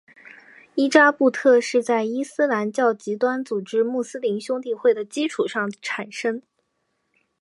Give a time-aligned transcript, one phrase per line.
[0.73, 6.41] 伊扎布特是在伊斯兰教极端组织穆斯林兄弟会的基础上产生。